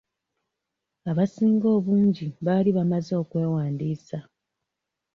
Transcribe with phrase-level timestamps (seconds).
[1.09, 4.19] Abasinga obungi baali bamaze okwewandiisa.